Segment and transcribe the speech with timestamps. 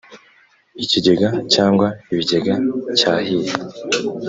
[0.83, 2.53] ikigega cyangwa ibigega
[2.97, 3.51] cyahiye